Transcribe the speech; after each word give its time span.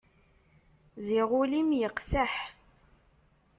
Ziɣ 1.05 1.29
ul-im 1.41 1.69
yeqseḥ. 1.79 2.33